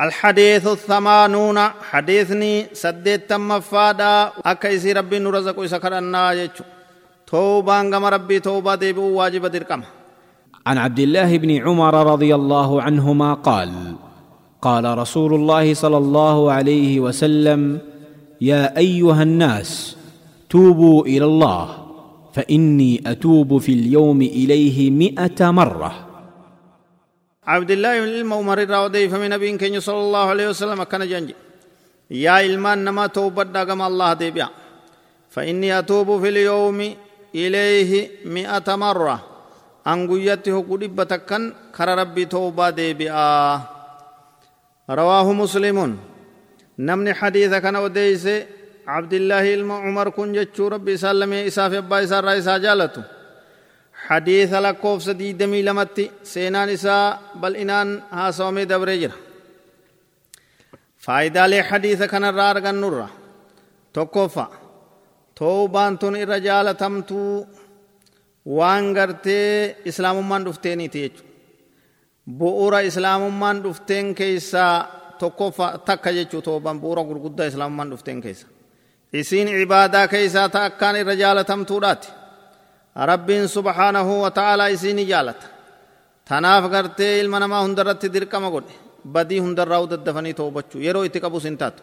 الحديث 0.00 0.66
الثمانون 0.66 1.58
حديثني 1.90 2.66
سديت 2.72 3.30
تم 3.30 3.60
فادا 3.60 4.30
أكيسي 4.44 4.92
ربي 4.92 5.18
نرزق 5.18 5.64
سكرنا 5.64 6.32
يجو 6.32 6.64
توبان 7.26 7.90
كما 7.90 8.08
ربي 8.08 8.40
توبة 8.40 8.74
ديبو 8.74 9.02
واجب 9.18 9.46
دركم 9.46 9.82
عن 10.66 10.78
عبد 10.78 10.98
الله 10.98 11.38
بن 11.38 11.50
عمر 11.56 12.12
رضي 12.12 12.34
الله 12.34 12.82
عنهما 12.82 13.34
قال 13.34 13.72
قال 14.62 14.98
رسول 14.98 15.34
الله 15.34 15.74
صلى 15.74 15.96
الله 15.96 16.52
عليه 16.52 17.00
وسلم 17.00 17.78
يا 18.40 18.76
أيها 18.76 19.22
الناس 19.22 19.96
توبوا 20.50 21.06
إلى 21.06 21.24
الله 21.24 21.68
فإني 22.34 23.02
أتوب 23.06 23.58
في 23.58 23.72
اليوم 23.72 24.22
إليه 24.22 24.90
مائه 24.90 25.50
مرة. 25.50 26.05
عبد 27.46 27.70
الله 27.70 28.00
بن 28.00 28.08
المؤمر 28.08 28.58
راودي 28.70 29.08
فمن 29.08 29.30
نبي 29.30 29.58
كن 29.58 29.80
صلى 29.80 30.00
الله 30.06 30.24
عليه 30.28 30.48
وسلم 30.48 30.82
كان 30.82 31.08
جنج 31.08 31.30
يا 32.10 32.40
إلمان 32.40 32.84
نما 32.84 33.06
توبت 33.06 33.46
داغم 33.46 33.82
الله 33.82 34.12
ديبيا. 34.12 34.48
فإني 35.30 35.78
أتوب 35.78 36.20
في 36.22 36.28
اليوم 36.28 36.94
إليه 37.34 38.10
مئة 38.24 38.68
مرة. 38.74 39.16
أنقيته 39.86 40.56
قدبة 40.70 41.12
كان 41.28 41.42
كر 41.76 41.88
ربي 41.98 42.24
توبة 42.24 42.70
ديبيا. 42.70 43.60
رواه 44.90 45.32
مسلم. 45.32 45.98
نمني 46.78 47.14
حديث 47.14 47.54
كان 47.54 47.76
وديس 47.76 48.28
عبد 48.86 49.14
الله 49.14 49.54
المعمر 49.54 50.08
كن 50.10 50.32
جتشو 50.32 50.68
ربي 50.68 50.96
سلمي 50.96 51.46
إساف 51.46 51.72
أبا 51.72 52.04
إسا 52.04 52.20
رئيسا 52.20 52.58
hadiisa 54.08 54.58
lakkoofsa 54.62 55.12
diidamii 55.18 55.64
lamatti 55.68 56.04
seenaan 56.32 56.70
isaa 56.76 57.06
bal'inaan 57.40 57.90
haasawamee 58.10 58.66
dabree 58.68 58.96
jira. 59.02 59.14
Faayidaalee 61.04 61.62
hadiisa 61.70 62.08
kanarraa 62.08 62.50
argannurra 62.50 63.08
tokkoffa 63.92 64.46
toobaan 65.38 65.98
tun 65.98 66.16
irra 66.16 66.38
jaalatamtuu 66.46 67.46
waan 68.58 68.92
gartee 68.96 69.76
islaamummaan 69.84 70.44
dhufteeniiti 70.46 71.00
jechuudha. 71.02 71.32
Bu'uura 72.38 72.80
islaamummaan 72.80 73.62
dhufteen 73.64 74.14
keessaa 74.14 74.74
tokkoffa 75.18 75.66
takka 75.86 76.10
jechuu 76.18 76.42
toobaan 76.42 76.80
bu'uura 76.80 77.02
gurguddaa 77.08 77.46
islaamummaan 77.46 77.90
dhufteen 77.90 78.20
keessa. 78.24 78.46
Isiin 79.12 79.48
ibaadaa 79.48 80.08
keessaa 80.08 80.48
ta 80.48 80.64
akkaan 80.64 80.96
irra 80.96 81.14
jaalatamtuudhaati 81.22 82.08
rabbiin 83.10 83.48
subhaanahu 83.48 84.22
wa 84.22 84.30
ta'aalaa 84.30 84.68
isiini 84.76 85.04
jaalata 85.12 85.46
tanaaf 86.28 86.64
gartee 86.74 87.20
ilma 87.20 87.38
namaa 87.40 87.62
hundarratti 87.66 88.08
dirqama 88.14 88.50
godhe 88.54 88.74
badii 89.14 89.40
hundarraa 89.44 89.86
daddafanii 89.92 90.34
toobachuu 90.40 90.80
yeroo 90.86 91.04
itti 91.08 91.20
qabus 91.24 91.44
hin 91.48 91.58
taatu 91.62 91.82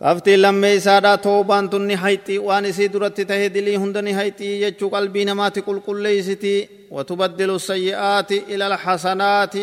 qabxiin 0.00 0.40
lammee 0.44 0.74
isaadhaa 0.80 1.18
toobaan 1.26 1.70
tun 1.70 1.84
ni 1.88 1.94
hayxii 2.04 2.38
waan 2.48 2.64
isii 2.70 2.88
duratti 2.94 3.24
tahe 3.30 3.46
dilii 3.54 3.76
hunda 3.82 4.00
ni 4.02 4.12
hayxii 4.18 4.54
jechuu 4.62 4.90
qalbii 4.94 5.24
namaati 5.30 5.60
qulqulleeysitii 5.68 6.60
watubaddilu 6.96 7.56
sayyi'aati 7.68 8.36
ila 8.52 8.64
alxasanaati 8.70 9.62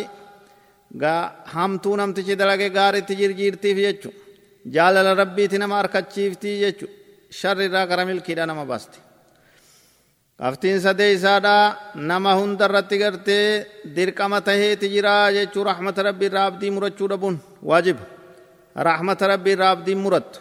hamtuu 1.54 1.96
namtichi 2.00 2.34
dalage 2.42 2.70
gaaritti 2.78 3.14
jirjiirtiif 3.20 3.78
jechu 3.86 4.10
jaalala 4.76 5.12
rabbiiti 5.22 5.58
nama 5.64 5.76
harkachiiftii 5.82 6.56
jechu 6.64 6.86
sharri 7.40 7.66
irraa 7.70 7.86
gara 7.92 8.04
milkiidha 8.10 8.46
nama 8.52 8.66
baasti 8.72 8.98
qabxiin 10.42 10.80
sadee 10.86 11.12
isaadha 11.18 11.56
nama 12.10 12.32
hunda 12.40 12.66
irratti 12.70 12.98
gartee 13.04 13.46
dirqama 13.96 14.40
taheeti 14.48 14.88
jira 14.94 15.16
jechuu 15.38 15.64
rahmata 15.70 16.02
rabbii 16.08 16.28
irraa 16.32 16.46
abdii 16.52 16.72
murachuu 16.76 17.08
dhabuun 17.12 17.36
waajiba 17.70 18.04
rahmata 18.90 19.28
rabbii 19.34 19.54
irraa 19.58 19.72
abdii 19.76 19.98
murattu 20.04 20.40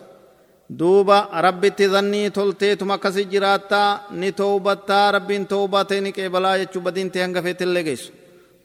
duuba 0.80 1.18
rabbitti 1.46 1.84
zannii 1.94 2.30
tolteetuma 2.38 2.94
akkasi 2.98 3.22
jiraattaa 3.32 3.90
ni 4.20 4.28
toobattaa 4.40 5.06
rabbiin 5.16 5.44
toobatee 5.52 6.00
ni 6.04 6.10
qeebalaa 6.18 6.56
jechuu 6.62 6.82
badiintee 6.86 7.22
hanga 7.24 7.40
feetillee 7.46 7.84
geessu 7.88 8.10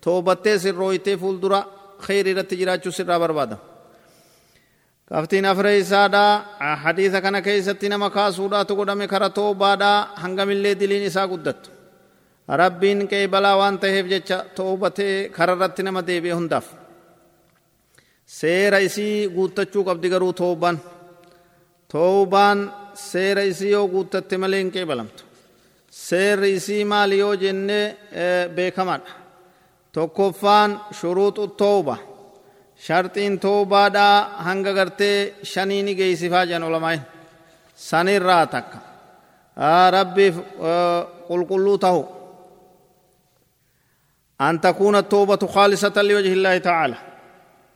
toobattee 0.03 0.56
sirrooytee 0.63 1.18
fuuldura 1.22 1.59
kheyri 2.06 2.29
irratti 2.34 2.56
jiraachuu 2.62 2.91
sirraa 2.97 3.19
barbaadama 3.24 3.62
qabxiin 5.09 5.46
afree 5.52 5.78
isaadha 5.84 6.24
hadiisa 6.84 7.19
kana 7.25 7.40
keessatti 7.47 7.88
nama 7.94 8.09
kaasuudhaatu 8.18 8.74
godhame 8.80 9.06
kara 9.14 9.30
toobaadha 9.40 9.91
hangamillee 10.24 10.75
diliin 10.81 11.06
isaa 11.09 11.28
guddattu 11.34 11.69
rabbiin 12.62 13.00
qeebalaa 13.12 13.58
waan 13.62 13.75
taheef 13.84 14.06
jecha 14.14 14.38
toobatee 14.58 15.16
kararratti 15.38 15.81
nama 15.88 16.02
deebi'e 16.09 16.34
hundaaf 16.40 16.66
seera 18.40 18.78
isii 18.88 19.28
guuttachuu 19.36 19.84
qabdi 19.90 20.08
garuu 20.14 20.34
toobaan 20.41 20.78
toobaan 21.94 22.59
seera 23.09 23.44
isii 23.52 23.72
yoo 23.75 23.88
guuttatte 23.94 24.35
malee 24.44 24.59
hin 24.64 24.72
qeebalamtu 24.75 25.24
seerri 26.08 26.50
isii 26.59 26.84
maali 26.91 27.16
yoo 27.24 27.35
jenne 27.44 27.80
beekamaadha 28.56 29.12
tokkoffaan 29.96 30.72
shuruuxu 31.00 31.46
tooba 31.62 31.96
sharxiin 32.85 33.39
toobaadhaa 33.39 34.17
hanga 34.47 34.73
gartee 34.73 35.34
shanii 35.51 35.84
ni 35.84 35.94
geeysifaa 35.95 36.45
jedhan 36.45 36.63
ulamaain 36.69 37.01
sanirraa 37.75 38.45
takka 38.53 38.78
rabbiif 39.97 40.35
qulqulluu 41.28 41.78
tahu 41.85 42.01
an 44.39 44.59
takuuna 44.59 45.03
toobatu 45.03 45.45
khaalisatan 45.47 46.06
liwajhi 46.07 46.31
illaahi 46.38 46.59
tacaala 46.67 46.97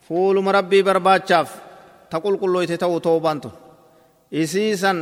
fuuluma 0.08 0.52
rabbii 0.58 0.84
barbaachaaf 0.90 1.50
ta 2.10 2.18
qulqulloyte 2.26 2.76
ta'u 2.84 3.00
toobaan 3.08 3.40
tun 3.44 3.54
isii 4.42 4.78
san 4.84 5.00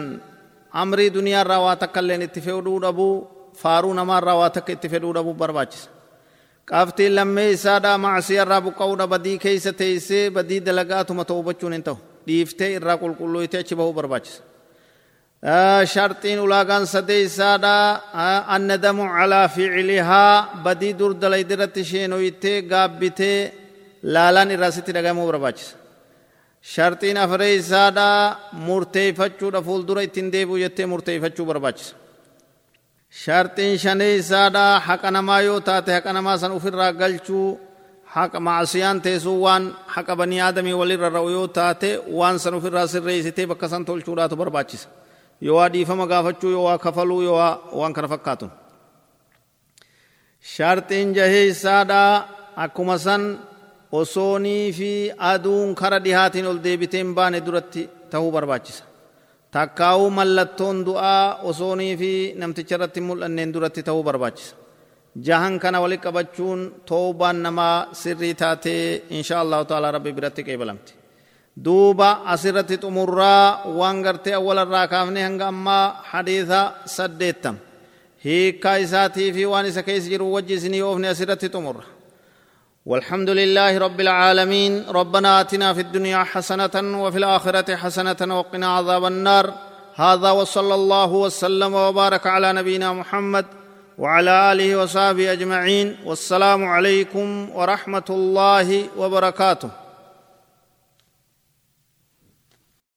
amrii 0.82 1.10
duniyaarraa 1.16 1.62
waa 1.66 1.76
takka 1.84 2.00
illeen 2.04 2.22
itti 2.28 2.42
fedhuu 2.48 2.80
dhabuu 2.86 3.14
faaruu 3.62 3.94
namaarraa 4.00 4.36
waa 4.42 4.50
takka 4.56 4.72
itti 4.76 4.88
fedhuu 4.94 5.14
dhabuu 5.18 5.34
barbaachisa 5.42 5.90
qabxiin 6.72 7.14
lammee 7.18 7.50
isaadha 7.56 7.92
macsiyarraa 8.06 8.62
buqqa'uudha 8.68 9.06
badii 9.14 9.38
keeysa 9.46 9.72
teeysee 9.82 10.26
badii 10.38 10.60
dalagaatuma 10.68 11.24
toobachuun 11.32 11.74
hin 11.76 11.84
ta'u 11.88 11.98
dhiiftee 12.28 12.70
irraa 12.78 12.98
qulqulloytee 13.04 13.60
achi 13.64 13.76
bahuu 13.80 13.94
barbaachisa 14.00 14.42
sharxiin 15.94 16.40
ulaagaan 16.46 16.86
sadee 16.96 17.22
isaadha 17.30 17.74
annadamu 18.56 19.04
calaa 19.18 19.48
ficilihaa 19.56 20.34
badii 20.66 20.94
dur 21.00 21.12
dalaydirratti 21.22 21.82
sheenoytee 21.92 22.58
gaabbitee 22.72 23.40
laalaan 24.14 24.50
irraa 24.56 24.72
sitti 24.78 24.92
dhagamuu 24.98 25.28
barbaachisa 25.32 25.76
sharxiin 26.74 27.18
afree 27.26 27.54
isaadha 27.62 28.08
murteeyfachuudha 28.68 29.60
fuuldura 29.68 30.02
ittiin 30.08 30.28
deebi'u 30.34 30.58
jettee 30.64 30.86
murteeyfachuu 30.94 31.46
barbaachisa 31.52 31.94
sharxiin 33.24 33.78
shanee 33.84 34.14
isaadha 34.22 34.66
haqa 34.88 35.10
namaa 35.16 35.42
yoo 35.48 35.60
taate 35.68 35.92
haqa 35.98 36.12
namaa 36.18 36.38
san 36.42 36.52
ufirraa 36.58 36.92
galchuu 37.02 37.48
haqa 38.16 38.40
macsiyaan 38.48 38.98
teessuu 39.06 39.38
waan 39.46 39.64
haqa 39.96 40.14
banii 40.20 40.42
aadamii 40.48 40.76
walirra 40.82 41.10
ra'u 41.18 41.30
yoo 41.38 41.48
taate 41.58 41.90
waan 42.20 42.38
san 42.44 42.54
ufirraa 42.60 42.88
sirreessitee 42.94 43.46
bakka 43.52 43.68
san 43.74 43.84
tolchuudhaatu 43.90 44.36
barbaachisa 44.42 44.88
yoo 45.46 45.56
waa 45.60 45.70
dhiifama 45.74 46.06
gaafachuu 46.12 46.52
yoo 46.56 46.64
waa 46.68 46.78
kafaluu 46.86 47.22
yoo 47.28 47.38
waa 47.40 47.54
waan 47.80 47.94
kana 47.98 48.08
fakkaatun 48.14 48.52
sharxiin 50.56 51.10
jahee 51.18 51.46
isaadha 51.54 52.02
akkuma 52.66 52.98
san 53.06 53.24
osoonii 54.00 54.66
fi 54.78 54.92
aduun 55.32 55.70
kara 55.82 56.00
dhihaatiin 56.06 56.46
ol 56.52 56.60
deebiteen 56.66 57.10
baane 57.18 57.40
duratti 57.48 57.82
ta'uu 58.12 58.32
barbaachisa 58.36 58.84
takkaa'uu 59.56 60.10
mallattoon 60.18 60.84
du'aa 60.88 61.40
osoonii 61.50 61.94
fi 62.02 62.12
namticha 62.42 62.76
irratti 62.78 63.02
mul'anneen 63.08 63.54
duratti 63.56 63.84
ta'uu 63.88 64.04
barbaachisa 64.04 64.56
jahan 65.28 65.60
kana 65.64 65.82
walitti 65.84 66.06
qabachuun 66.08 66.62
toobaan 66.90 67.40
namaa 67.46 67.78
sirrii 68.02 68.34
taatee 68.42 69.04
insha 69.18 69.40
allahu 69.44 69.66
ta'ala 69.72 69.92
rabbi 69.96 70.12
biratti 70.18 70.44
qeebalamti 70.48 70.94
duuba 71.66 72.10
asirratti 72.34 72.82
xumurraa 72.84 73.72
waan 73.80 74.04
gartee 74.04 74.36
awwalarraa 74.40 74.88
kaafne 74.94 75.24
hanga 75.28 75.48
ammaa 75.54 75.86
hadiisa 76.12 76.60
saddeettam 76.98 77.58
hiikkaa 78.26 78.78
isaatii 78.86 79.34
fi 79.34 79.46
waan 79.54 79.66
isa 79.72 79.84
keessa 79.84 80.10
jiru 80.10 80.34
wajji 80.36 80.82
oofne 80.82 81.08
asirratti 81.14 81.50
xumurra 81.56 81.95
والحمد 82.86 83.30
لله 83.30 83.78
رب 83.78 84.00
العالمين. 84.00 84.86
ربنا 84.90 85.42
آتنا 85.42 85.74
في 85.74 85.82
الدنيا 85.82 86.24
حسنة 86.24 87.04
وفي 87.04 87.18
الآخرة 87.18 87.76
حسنة 87.76 88.38
وقنا 88.40 88.78
عذاب 88.78 89.06
النار. 89.06 89.54
هذا 89.96 90.32
وصلى 90.32 90.76
الله 90.76 91.12
وسلم 91.12 91.74
وبارك 91.74 92.28
على 92.28 92.54
نبينا 92.54 92.94
محمد 92.94 93.46
وعلى 93.98 94.52
آله 94.52 94.76
وصحبه 94.76 95.32
أجمعين. 95.32 95.98
والسلام 96.06 96.66
عليكم 96.66 97.50
ورحمة 97.56 98.10
الله 98.10 98.84
وبركاته. 98.98 99.85